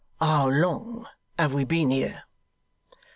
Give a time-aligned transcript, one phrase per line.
[0.19, 1.05] 'How long
[1.37, 2.23] have we been here?